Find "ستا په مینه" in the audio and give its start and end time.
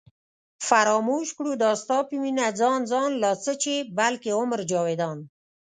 1.81-2.45